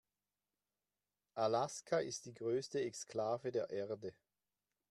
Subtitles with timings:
[1.35, 4.15] Alaska ist die größte Exklave der Erde.